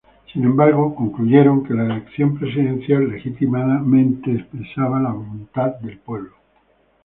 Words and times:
Sin 0.33 0.43
embargo, 0.45 0.95
concluyeron 0.95 1.63
que 1.63 1.75
la 1.75 1.85
elección 1.85 2.35
presidencial 2.39 3.07
legítimamente 3.07 4.31
expresaba 4.33 4.99
la 4.99 5.11
voluntad 5.11 5.75
de 5.79 5.93
la 5.95 5.99
gente. 6.03 6.31